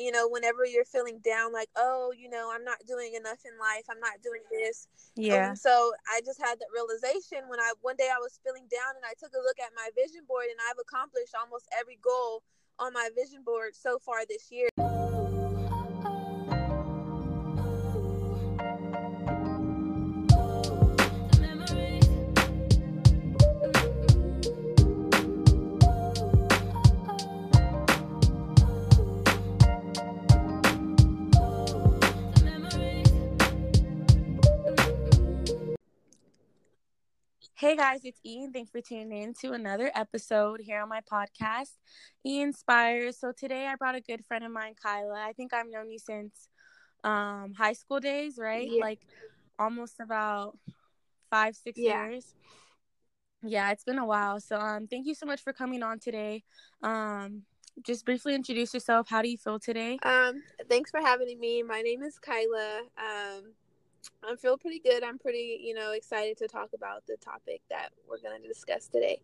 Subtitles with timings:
[0.00, 3.52] you know, whenever you're feeling down, like, oh, you know, I'm not doing enough in
[3.60, 4.88] life, I'm not doing this.
[5.14, 5.50] Yeah.
[5.50, 8.96] And so I just had that realization when I one day I was feeling down
[8.96, 12.42] and I took a look at my vision board and I've accomplished almost every goal
[12.78, 14.68] on my vision board so far this year.
[37.60, 38.54] Hey guys, it's Ian.
[38.54, 41.72] Thanks for tuning in to another episode here on my podcast,
[42.24, 43.18] E Inspires.
[43.18, 45.20] So today I brought a good friend of mine, Kyla.
[45.20, 46.48] I think I've known you since
[47.04, 48.66] um, high school days, right?
[48.66, 48.80] Yeah.
[48.80, 49.00] Like
[49.58, 50.56] almost about
[51.28, 52.06] five, six Yeah.
[52.06, 52.34] years.
[53.42, 54.40] Yeah, it's been a while.
[54.40, 56.44] So um, thank you so much for coming on today.
[56.82, 57.42] Um,
[57.82, 59.10] just briefly introduce yourself.
[59.10, 59.98] How do you feel today?
[60.02, 61.62] Um, thanks for having me.
[61.62, 62.84] My name is Kyla.
[62.96, 63.52] Um,
[64.22, 65.02] I feel pretty good.
[65.02, 68.88] I'm pretty, you know, excited to talk about the topic that we're going to discuss
[68.88, 69.20] today.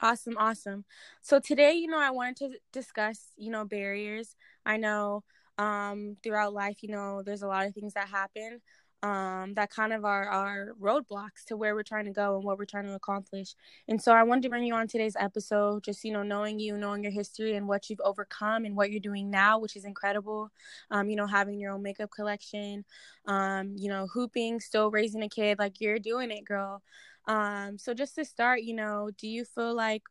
[0.00, 0.84] Awesome, awesome.
[1.22, 4.36] So today, you know, I wanted to discuss, you know, barriers.
[4.66, 5.24] I know
[5.56, 8.60] um throughout life, you know, there's a lot of things that happen
[9.04, 12.58] um that kind of are are roadblocks to where we're trying to go and what
[12.58, 13.54] we're trying to accomplish.
[13.88, 16.78] And so I wanted to bring you on today's episode just, you know, knowing you,
[16.78, 20.50] knowing your history and what you've overcome and what you're doing now, which is incredible.
[20.90, 22.84] Um, you know, having your own makeup collection,
[23.26, 26.82] um, you know, hooping, still raising a kid, like you're doing it, girl.
[27.26, 30.02] Um, so just to start, you know, do you feel like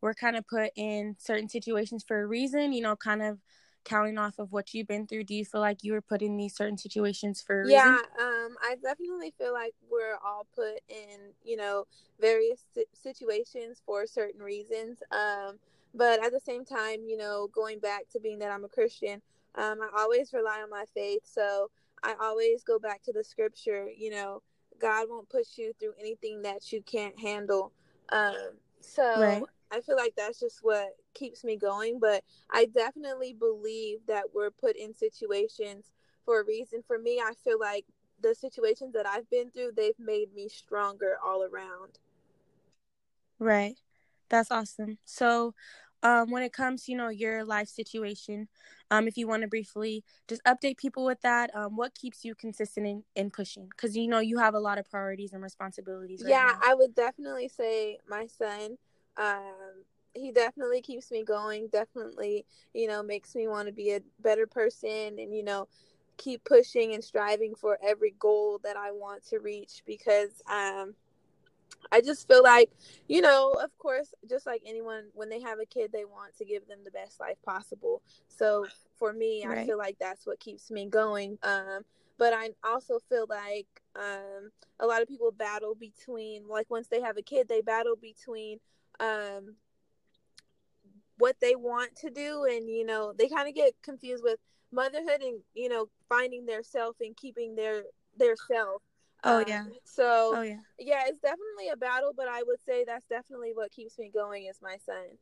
[0.00, 3.38] we're kind of put in certain situations for a reason, you know, kind of
[3.84, 6.36] counting off of what you've been through, do you feel like you were put in
[6.36, 8.00] these certain situations for a Yeah, reason?
[8.18, 11.86] um, I definitely feel like we're all put in, you know,
[12.18, 15.02] various si- situations for certain reasons.
[15.10, 15.58] Um,
[15.94, 19.20] but at the same time, you know, going back to being that I'm a Christian,
[19.56, 21.22] um, I always rely on my faith.
[21.24, 21.70] So
[22.02, 24.42] I always go back to the scripture, you know,
[24.80, 27.72] God won't push you through anything that you can't handle.
[28.10, 29.42] Um, so Right.
[29.72, 31.98] I feel like that's just what keeps me going.
[32.00, 35.92] But I definitely believe that we're put in situations
[36.24, 36.82] for a reason.
[36.86, 37.86] For me, I feel like
[38.22, 41.98] the situations that I've been through, they've made me stronger all around.
[43.38, 43.76] Right.
[44.28, 44.98] That's awesome.
[45.04, 45.54] So,
[46.02, 48.48] um, when it comes you know, your life situation,
[48.90, 52.34] um, if you want to briefly just update people with that, um, what keeps you
[52.34, 53.68] consistent in, in pushing?
[53.68, 56.58] Because, you know, you have a lot of priorities and responsibilities right yeah, now.
[56.62, 58.78] I would definitely say my son.
[59.16, 59.84] Um,
[60.14, 61.68] he definitely keeps me going.
[61.68, 62.44] Definitely,
[62.74, 65.68] you know, makes me want to be a better person, and you know,
[66.16, 69.82] keep pushing and striving for every goal that I want to reach.
[69.86, 70.94] Because um,
[71.92, 72.70] I just feel like,
[73.08, 76.44] you know, of course, just like anyone, when they have a kid, they want to
[76.44, 78.02] give them the best life possible.
[78.28, 78.66] So
[78.96, 81.38] for me, I feel like that's what keeps me going.
[81.42, 81.82] Um,
[82.18, 83.66] but I also feel like
[83.96, 87.96] um, a lot of people battle between, like, once they have a kid, they battle
[88.00, 88.58] between
[89.00, 89.56] um,
[91.18, 94.38] what they want to do, and you know, they kind of get confused with
[94.72, 97.82] motherhood and you know, finding their self and keeping their
[98.16, 98.82] their self.
[99.24, 99.64] Oh, Um, yeah.
[99.84, 100.60] So Oh, yeah.
[100.78, 104.46] yeah, it's definitely a battle, but I would say that's definitely what keeps me going
[104.46, 105.18] is my son.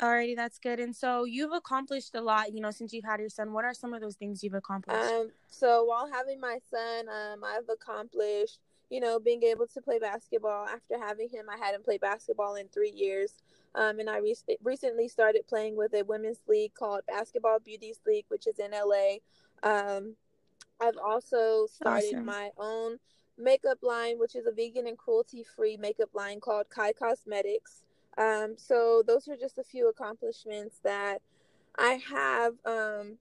[0.00, 0.80] Alrighty, that's good.
[0.80, 3.52] And so you've accomplished a lot, you know, since you've had your son.
[3.52, 4.98] What are some of those things you've accomplished?
[4.98, 8.58] Um, so while having my son, um, I've accomplished,
[8.92, 10.66] you know, being able to play basketball.
[10.66, 13.32] After having him, I hadn't played basketball in three years.
[13.74, 18.26] Um, and I re- recently started playing with a women's league called Basketball Beauties League,
[18.28, 19.16] which is in LA.
[19.62, 20.14] Um,
[20.78, 22.26] I've also started Awesome.
[22.26, 22.98] my own
[23.38, 27.84] makeup line, which is a vegan and cruelty free makeup line called Ky Kosmetics.
[28.18, 31.22] Um, so those are just a few accomplishments that
[31.78, 33.16] I have um,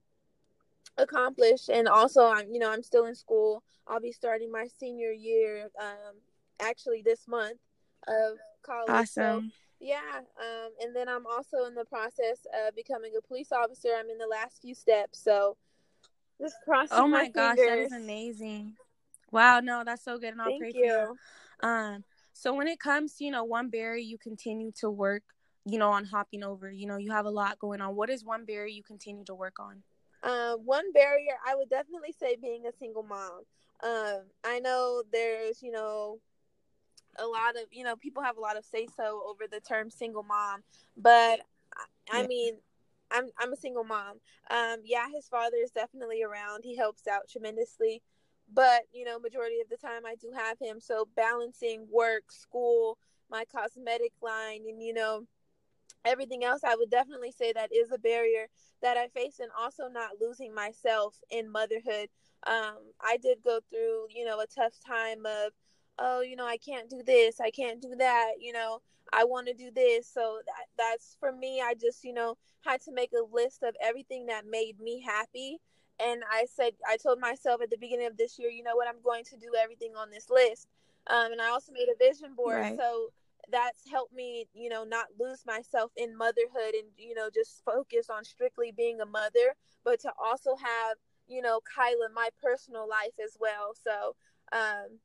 [0.97, 3.63] accomplished, and also I'm you know I'm still in school.
[3.87, 6.15] I'll be starting my senior year um,
[6.59, 7.59] actually this month
[8.07, 9.07] of college.
[9.07, 9.51] So Awesome.
[9.79, 13.89] yeah, um, and then I'm also in the process of becoming a police officer.
[13.97, 15.57] I'm in the last few steps, so
[16.39, 18.73] just crossing Oh my gosh, that is amazing.
[19.31, 21.17] Wow, no, that's so good, and I'll Thank pray for you.
[21.63, 21.67] you.
[21.67, 25.23] Um, so when it comes to, you know, one barrier you continue to work,
[25.65, 27.95] you know, on hopping over, you know, you have a lot going on.
[27.95, 29.83] What is one barrier you continue to work on?
[30.23, 33.41] Um, one barrier I would definitely say being a single mom.
[33.83, 36.19] Um, I know there's, you know,
[37.17, 39.89] a lot of, you know, people have a lot of say so over the term
[39.89, 40.61] single mom,
[40.95, 41.41] but
[42.11, 42.55] I, I mean,
[43.11, 44.19] I'm I'm a single mom.
[44.49, 46.63] Um, yeah, his father is definitely around.
[46.63, 48.01] He helps out tremendously,
[48.53, 50.79] but you know, majority of the time I do have him.
[50.79, 52.97] So balancing work, school,
[53.29, 55.25] my cosmetic line, and you know,
[56.05, 58.47] everything else, I would definitely say that is a barrier
[58.81, 62.09] that I face and also not losing myself in motherhood.
[62.47, 65.53] Um, I did go through, you know, a tough time of,
[65.99, 68.81] oh, you know, I can't do this, I can't do that, you know,
[69.13, 70.07] I want to do this.
[70.07, 71.61] So that that's for me.
[71.61, 75.59] I just, you know, had to make a list of everything that made me happy.
[76.03, 78.87] And I said, I told myself at the beginning of this year, you know what,
[78.87, 80.67] I'm going to do everything on this list.
[81.07, 82.57] Um, and I also made a vision board.
[82.57, 82.77] Right.
[82.77, 83.11] So
[83.51, 88.09] that's helped me, you know, not lose myself in motherhood and, you know, just focus
[88.09, 93.13] on strictly being a mother, but to also have, you know, Kyla, my personal life
[93.23, 93.73] as well.
[93.75, 94.15] So,
[94.51, 94.99] um,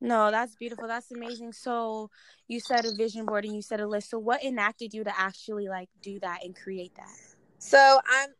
[0.00, 0.88] no, that's beautiful.
[0.88, 1.52] That's amazing.
[1.52, 2.10] So
[2.48, 4.10] you said a vision board and you said a list.
[4.10, 7.16] So what enacted you to actually like do that and create that?
[7.58, 8.30] So I'm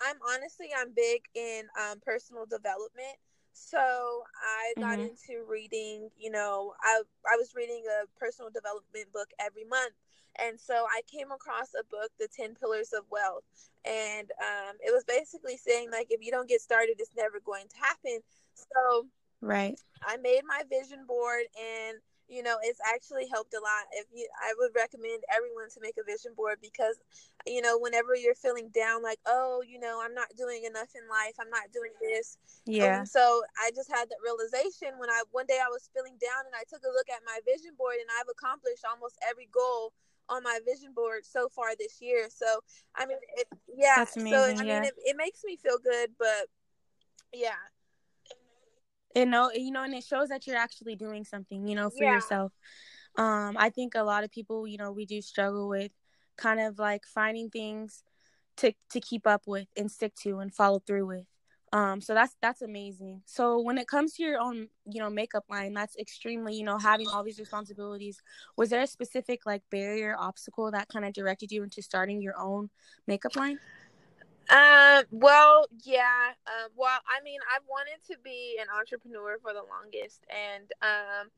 [0.00, 3.18] I'm honestly I'm big in um, personal development.
[3.54, 5.14] So I got mm-hmm.
[5.14, 9.94] into reading, you know, I I was reading a personal development book every month.
[10.40, 13.44] And so I came across a book, The 10 Pillars of Wealth.
[13.84, 17.66] And um, it was basically saying, like, if you don't get started, it's never going
[17.68, 18.18] to happen.
[18.54, 19.06] So,
[19.40, 19.78] right.
[20.04, 21.98] I made my vision board and
[22.28, 23.84] you know it's actually helped a lot.
[23.92, 26.96] If you i would recommend everyone to make a vision board because
[27.46, 31.04] you know whenever you're feeling down like oh you know i'm not doing enough in
[31.08, 31.36] life.
[31.40, 32.38] I'm not doing this.
[32.64, 33.04] Yeah.
[33.04, 36.54] so i just had that realization when i one day i was feeling down and
[36.56, 39.92] i took a look at my vision board and i've accomplished almost every goal
[40.28, 42.28] on my vision board so far this year.
[42.32, 42.46] So
[42.96, 44.80] i mean it, yeah That's amazing, so i yeah.
[44.80, 46.48] mean it, it makes me feel good but
[47.32, 47.60] yeah
[49.14, 52.04] you know you know and it shows that you're actually doing something you know for
[52.04, 52.14] yeah.
[52.14, 52.52] yourself.
[53.16, 55.92] Um i think a lot of people you know we do struggle with
[56.36, 58.02] kind of like finding things
[58.56, 61.26] to to keep up with and stick to and follow through with.
[61.72, 63.22] Um so that's that's amazing.
[63.24, 66.78] So when it comes to your own you know makeup line that's extremely you know
[66.78, 68.20] having all these responsibilities
[68.56, 72.38] was there a specific like barrier obstacle that kind of directed you into starting your
[72.38, 72.70] own
[73.06, 73.58] makeup line
[74.54, 76.30] um, well, yeah.
[76.46, 81.34] Um, well, I mean, I've wanted to be an entrepreneur for the longest, and um,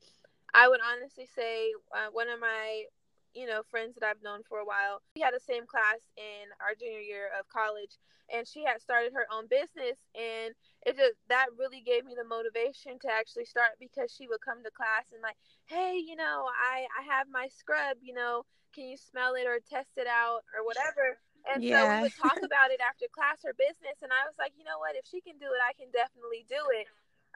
[0.53, 2.85] I would honestly say uh, one of my,
[3.33, 6.53] you know, friends that I've known for a while, we had the same class in
[6.61, 7.97] our junior year of college,
[8.29, 10.53] and she had started her own business, and
[10.85, 14.61] it just that really gave me the motivation to actually start because she would come
[14.61, 18.45] to class and like, hey, you know, I I have my scrub, you know,
[18.77, 21.17] can you smell it or test it out or whatever
[21.53, 21.81] and yeah.
[21.81, 23.97] so we would talk about it after class or business.
[24.03, 24.95] And I was like, you know what?
[24.95, 26.87] If she can do it, I can definitely do it.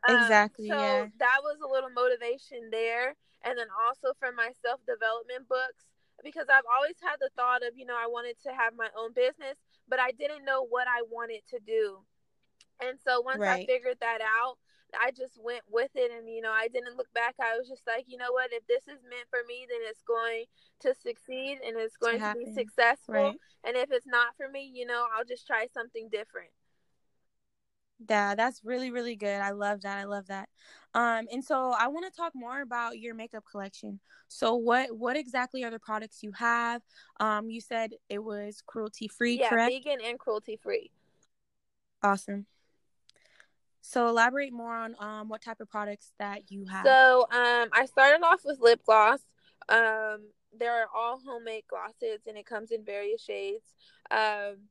[0.08, 0.68] Um, exactly.
[0.68, 1.08] So yeah.
[1.19, 3.16] that was a little motivation there.
[3.44, 5.86] And then also from my self development books,
[6.24, 9.13] because I've always had the thought of, you know, I wanted to have my own
[9.13, 9.58] business,
[9.90, 12.06] but I didn't know what I wanted to do.
[12.81, 13.63] And so once right.
[13.63, 14.58] I figured that out,
[15.00, 17.36] I just went with it and you know I didn't look back.
[17.40, 20.04] I was just like, you know what, if this is meant for me, then it's
[20.04, 20.46] going
[20.82, 23.14] to succeed and it's going to, to be successful.
[23.14, 23.40] Right.
[23.64, 26.50] And if it's not for me, you know, I'll just try something different.
[28.10, 29.42] Yeah, that's really really good.
[29.42, 29.98] I love that.
[29.98, 30.50] I love that.
[30.94, 34.00] Um and so I want to talk more about your makeup collection.
[34.28, 36.82] So what what exactly are the products you have?
[37.20, 39.72] Um you said it was cruelty free, yeah, correct?
[39.72, 40.90] vegan and cruelty free.
[42.04, 42.48] Awesome.
[43.81, 46.86] So elaborate more on um, what type of products that you have.
[46.86, 49.19] So um, I started off with lip gloss.
[49.69, 53.66] Um, they're all homemade glosses, and it comes in various shades.
[54.10, 54.68] Um,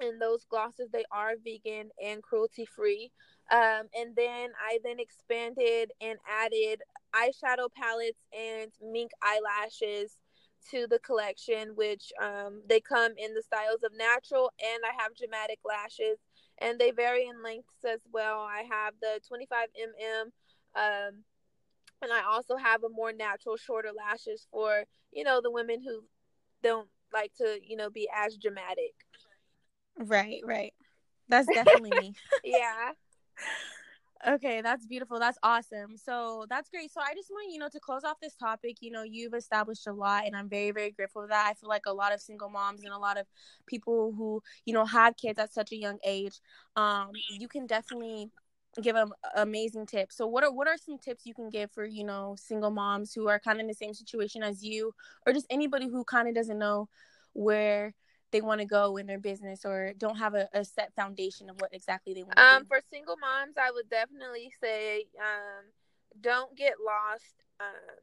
[0.00, 3.12] and those glosses they are vegan and cruelty free.
[3.50, 6.80] Um, and then I then expanded and added
[7.14, 10.18] eyeshadow palettes and mink eyelashes
[10.70, 15.14] to the collection, which um, they come in the styles of natural and I have
[15.14, 16.18] dramatic lashes
[16.58, 18.40] and they vary in lengths as well.
[18.40, 20.22] I have the 25 mm,
[20.76, 21.24] um,
[22.02, 26.04] and I also have a more natural, shorter lashes for you know the women who
[26.62, 28.94] don't like to you know be as dramatic.
[29.96, 30.74] Right, right.
[31.28, 32.14] That's definitely me.
[32.44, 32.92] yeah.
[34.26, 35.18] Okay, that's beautiful.
[35.18, 35.98] That's awesome.
[35.98, 36.90] So that's great.
[36.90, 38.78] So I just want you know to close off this topic.
[38.80, 41.46] You know, you've established a lot, and I'm very very grateful for that.
[41.50, 43.26] I feel like a lot of single moms and a lot of
[43.66, 46.40] people who you know have kids at such a young age,
[46.76, 48.30] um, you can definitely
[48.80, 50.16] give them amazing tips.
[50.16, 53.12] So what are what are some tips you can give for you know single moms
[53.12, 54.92] who are kind of in the same situation as you,
[55.26, 56.88] or just anybody who kind of doesn't know
[57.34, 57.92] where
[58.34, 61.60] they want to go in their business or don't have a, a set foundation of
[61.60, 62.66] what exactly they want um, do?
[62.66, 65.70] For single moms, I would definitely say um,
[66.20, 67.94] don't get lost um,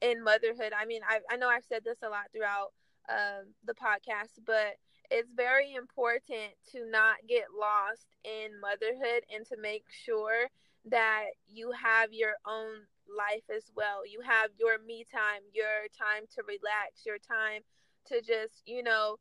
[0.00, 0.72] in motherhood.
[0.78, 2.70] I mean, I, I know I've said this a lot throughout
[3.08, 4.78] um, the podcast, but
[5.10, 10.46] it's very important to not get lost in motherhood and to make sure
[10.84, 14.06] that you have your own life as well.
[14.06, 17.62] You have your me time, your time to relax, your time
[18.06, 19.16] to just, you know,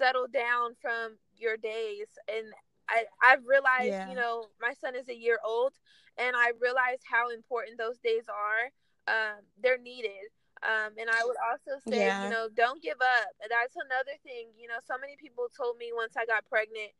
[0.00, 2.46] settle down from your days and
[2.88, 4.08] I, I've realized, Yeah.
[4.08, 5.72] you know, my son is a year old,
[6.18, 8.72] and I realized how important those days are.
[9.06, 10.30] Um, they're needed.
[10.62, 12.22] Um, and I would also say, Yeah.
[12.22, 13.28] you know, don't give up.
[13.48, 14.48] That's another thing.
[14.58, 16.92] You know, so many people told me once I got pregnant,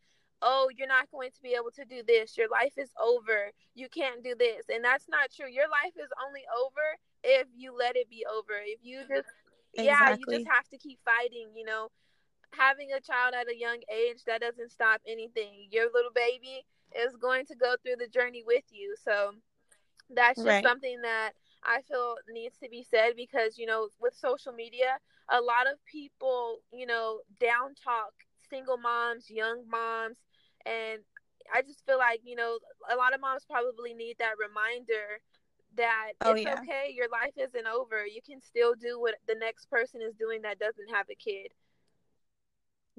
[0.42, 2.36] oh, you're not going to be able to do this.
[2.36, 3.50] Your life is over.
[3.74, 4.66] You can't do this.
[4.72, 5.50] And that's not true.
[5.50, 8.54] Your life is only over if you let it be over.
[8.64, 9.28] If you just,
[9.74, 11.88] yeah, you just have to keep fighting, you know
[12.54, 16.64] having a child at a young age that doesn't stop anything your little baby
[16.94, 19.32] is going to go through the journey with you so
[20.10, 20.62] that's just Right.
[20.62, 21.32] something that
[21.64, 24.98] i feel needs to be said because you know with social media
[25.30, 28.12] a lot of people you know down talk
[28.48, 30.18] single moms young moms
[30.66, 31.00] and
[31.54, 32.58] i just feel like you know
[32.92, 35.20] a lot of moms probably need that reminder
[35.76, 36.60] that Oh, it's yeah.
[36.60, 40.42] okay your life isn't over you can still do what the next person is doing
[40.42, 41.48] that doesn't have a kid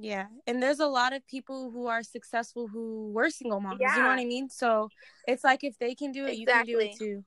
[0.02, 0.26] Yeah.
[0.48, 3.80] And there's a lot of people who are successful who were single moms.
[3.80, 3.96] Yeah.
[3.96, 4.50] You know what I mean?
[4.50, 4.90] So
[5.28, 7.24] it's like if they can do it, you can do it too.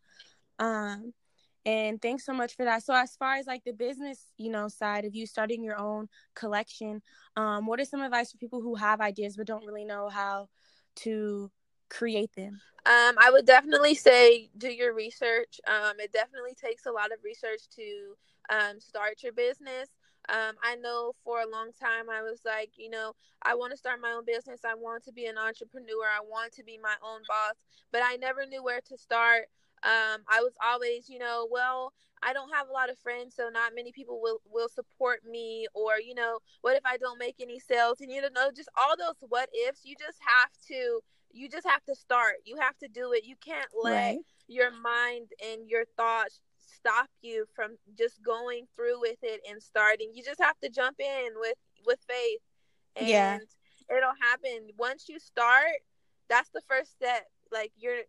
[0.58, 1.12] Um
[1.66, 2.82] and thanks so much for that.
[2.82, 6.08] So as far as like the business, you know, side of you starting your own
[6.34, 7.00] collection,
[7.36, 10.48] um, what are some advice for people who have ideas but don't really know how
[10.96, 11.50] to
[11.88, 12.60] create them?
[12.84, 15.58] Um, I would definitely say do your research.
[15.66, 18.14] Um, it definitely takes a lot of research to
[18.50, 19.88] um, start your business.
[20.28, 23.12] Um, I know for a long time I was like, you know,
[23.42, 24.60] I want to start my own business.
[24.64, 26.04] I want to be an entrepreneur.
[26.04, 27.54] I want to be my own boss,
[27.92, 29.48] but I never knew where to start.
[29.82, 33.50] Um, I was always, you know, well, I don't have a lot of friends, so
[33.52, 35.66] not many people will will support me.
[35.74, 38.00] Or, you know, what if I don't make any sales?
[38.00, 39.82] And you know, just all those what ifs.
[39.84, 41.00] You just have to,
[41.32, 42.36] you just have to start.
[42.46, 43.24] You have to do it.
[43.24, 44.18] You can't let Right.
[44.48, 50.10] your mind and your thoughts stop you from just going through with it and starting.
[50.14, 51.56] You just have to jump in with
[51.86, 52.40] with faith,
[52.96, 53.38] and Yeah.
[53.90, 54.70] it'll happen.
[54.78, 55.82] Once you start,
[56.28, 57.26] that's the first step.
[57.52, 58.02] Like you're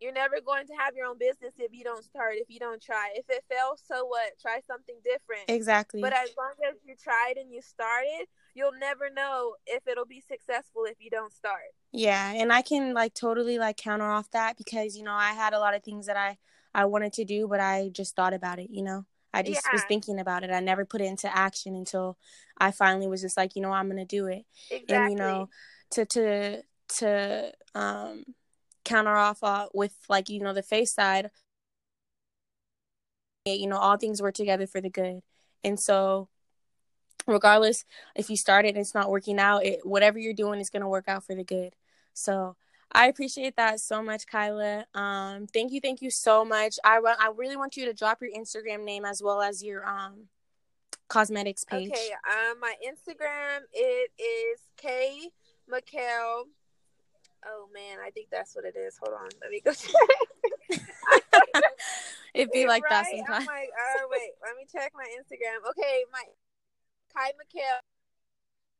[0.00, 2.80] you're never going to have your own business if you don't start, if you don't
[2.80, 3.10] try.
[3.14, 4.38] If it fails, so what?
[4.40, 5.42] Try something different.
[5.48, 6.00] Exactly.
[6.00, 10.20] But as long as you tried and you started, you'll never know if it'll be
[10.20, 11.74] successful if you don't start.
[11.90, 15.52] Yeah, and I can like totally like counter off that because you know I had
[15.52, 16.38] a lot of things that I
[16.74, 18.70] I wanted to do, but I just thought about it.
[18.70, 20.50] You know, I just was thinking about it.
[20.50, 22.16] I never put it into action until
[22.58, 24.44] I finally was just like, you know, I'm gonna do it.
[24.70, 24.96] Exactly.
[24.96, 25.48] And you know,
[25.90, 26.62] to to
[26.98, 28.24] to um
[28.84, 31.30] counter off uh, with like you know the face side,
[33.44, 35.20] you know, all things work together for the good,
[35.64, 36.28] and so
[37.26, 37.84] regardless
[38.16, 41.08] if you started and it's not working out, it whatever you're doing is gonna work
[41.08, 41.74] out for the good.
[42.14, 42.56] So
[42.92, 44.86] I appreciate that so much, Kyla.
[44.94, 46.78] Um, thank you, thank you so much.
[46.84, 49.86] I wa- I really want you to drop your Instagram name as well as your
[49.86, 50.28] um
[51.08, 51.90] cosmetics page.
[51.90, 55.30] Okay, um, my Instagram it is K
[55.70, 56.44] McKell.
[57.46, 58.98] Oh man, I think that's what it is.
[59.02, 59.92] Hold on, let me go check.
[62.34, 63.28] It'd be like that sometimes.
[63.28, 65.68] I'm like, oh wait, let me check my Instagram.
[65.70, 66.22] Okay, my
[67.14, 67.80] Kai McKell,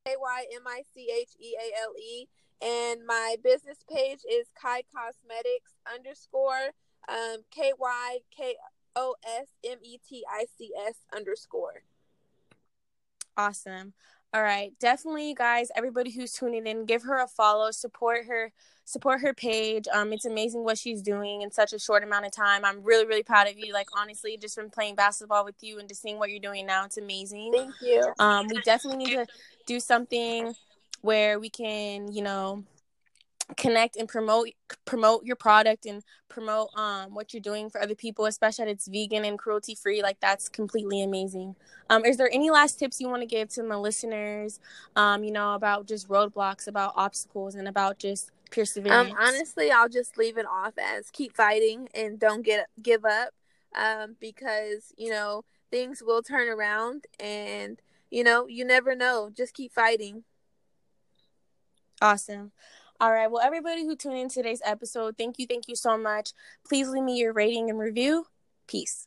[0.09, 2.29] K Y M I C H E A L E,
[2.63, 6.73] and my business page is Ky Kosmetics underscore
[7.09, 8.55] um K Y K
[8.97, 11.83] O S M E T I C S underscore.
[13.37, 13.93] Awesome.
[14.35, 14.73] All right.
[14.79, 18.53] Definitely guys, everybody who's tuning in, give her a follow, support her,
[18.85, 19.87] support her page.
[19.93, 22.65] Um it's amazing what she's doing in such a short amount of time.
[22.65, 23.73] I'm really really proud of you.
[23.73, 26.85] Like honestly, just from playing basketball with you and just seeing what you're doing now,
[26.85, 27.53] it's amazing.
[27.55, 28.13] Thank you.
[28.19, 29.27] Um we definitely need to
[29.67, 30.55] do something
[31.01, 32.65] where we can, you know,
[33.57, 34.49] connect and promote
[34.85, 38.87] promote your product and promote um what you're doing for other people especially that it's
[38.89, 41.57] vegan and cruelty free like that's completely amazing
[41.89, 44.61] um is there any last tips you want to give to my listeners
[44.97, 49.89] um you know about just roadblocks about obstacles and about just perseverance Um, honestly, I'll
[49.89, 53.35] just leave it off as keep fighting and don't get give up.
[53.75, 59.31] Um, because you know things will turn around, and you know you never know.
[59.35, 60.25] Just keep fighting.
[62.01, 62.53] Awesome.
[63.01, 63.31] All right.
[63.31, 66.33] Well, everybody who tuned in today's episode, thank you, thank you so much.
[66.69, 68.27] Please leave me your rating and review.
[68.67, 69.05] Peace.